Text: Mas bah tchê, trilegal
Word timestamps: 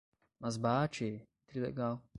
Mas 0.39 0.57
bah 0.57 0.87
tchê, 0.87 1.27
trilegal 1.45 2.01